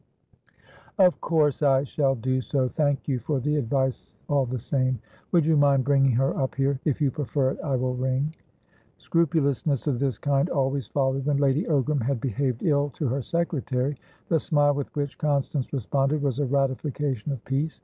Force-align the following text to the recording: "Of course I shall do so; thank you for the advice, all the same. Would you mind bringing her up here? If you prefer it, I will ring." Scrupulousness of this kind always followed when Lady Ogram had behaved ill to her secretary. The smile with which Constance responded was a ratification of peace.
"Of 0.97 1.21
course 1.21 1.61
I 1.61 1.83
shall 1.83 2.15
do 2.15 2.41
so; 2.41 2.67
thank 2.67 3.07
you 3.07 3.19
for 3.19 3.39
the 3.39 3.55
advice, 3.57 4.15
all 4.29 4.47
the 4.47 4.57
same. 4.57 4.99
Would 5.31 5.45
you 5.45 5.55
mind 5.55 5.83
bringing 5.85 6.13
her 6.13 6.35
up 6.35 6.55
here? 6.55 6.79
If 6.85 6.99
you 7.01 7.11
prefer 7.11 7.51
it, 7.51 7.59
I 7.63 7.75
will 7.75 7.93
ring." 7.93 8.33
Scrupulousness 8.97 9.85
of 9.85 9.99
this 9.99 10.17
kind 10.17 10.49
always 10.49 10.87
followed 10.87 11.27
when 11.27 11.37
Lady 11.37 11.65
Ogram 11.65 12.01
had 12.01 12.19
behaved 12.19 12.63
ill 12.63 12.89
to 12.95 13.07
her 13.09 13.21
secretary. 13.21 13.95
The 14.27 14.39
smile 14.39 14.73
with 14.73 14.87
which 14.95 15.19
Constance 15.19 15.71
responded 15.71 16.23
was 16.23 16.39
a 16.39 16.47
ratification 16.47 17.31
of 17.31 17.45
peace. 17.45 17.79